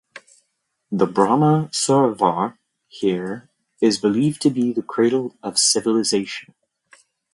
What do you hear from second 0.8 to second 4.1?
The Brahma Sarovar here is